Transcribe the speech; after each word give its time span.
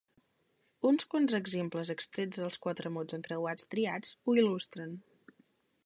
Uns 0.91 1.03
quants 1.11 1.35
exemples 1.39 1.91
extrets 1.95 2.41
dels 2.45 2.63
quatre 2.65 2.93
mots 2.97 3.19
encreuats 3.19 3.71
triats 3.75 4.17
ho 4.31 4.37
il·lustren. 4.43 4.99